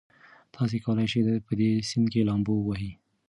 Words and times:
تاسي 0.55 0.77
کولای 0.85 1.07
شئ 1.11 1.21
په 1.47 1.53
دې 1.59 1.69
سیند 1.89 2.07
کې 2.11 2.27
لامبو 2.27 2.53
ووهئ. 2.57 2.91